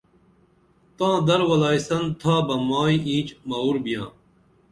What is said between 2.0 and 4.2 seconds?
تھا بہ مائی اینچ موُر بیاں